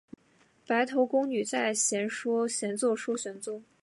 [0.65, 2.47] 白头宫女在，闲坐
[2.95, 3.63] 说玄宗。